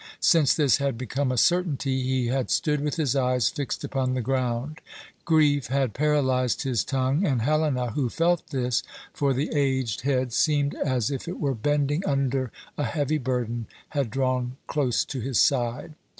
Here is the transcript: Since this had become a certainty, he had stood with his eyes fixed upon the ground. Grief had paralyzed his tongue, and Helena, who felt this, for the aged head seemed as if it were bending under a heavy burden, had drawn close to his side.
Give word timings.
Since 0.19 0.55
this 0.55 0.77
had 0.77 0.97
become 0.97 1.31
a 1.31 1.37
certainty, 1.37 2.01
he 2.01 2.25
had 2.25 2.49
stood 2.49 2.81
with 2.81 2.95
his 2.95 3.15
eyes 3.15 3.49
fixed 3.51 3.83
upon 3.83 4.15
the 4.15 4.21
ground. 4.21 4.81
Grief 5.25 5.67
had 5.67 5.93
paralyzed 5.93 6.63
his 6.63 6.83
tongue, 6.83 7.23
and 7.23 7.43
Helena, 7.43 7.91
who 7.91 8.09
felt 8.09 8.47
this, 8.47 8.81
for 9.13 9.31
the 9.31 9.51
aged 9.53 10.01
head 10.01 10.33
seemed 10.33 10.73
as 10.73 11.11
if 11.11 11.27
it 11.27 11.39
were 11.39 11.53
bending 11.53 12.03
under 12.03 12.51
a 12.79 12.83
heavy 12.85 13.19
burden, 13.19 13.67
had 13.89 14.09
drawn 14.09 14.57
close 14.65 15.05
to 15.05 15.19
his 15.19 15.39
side. 15.39 15.93